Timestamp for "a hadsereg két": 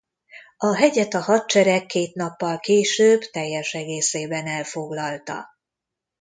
1.13-2.13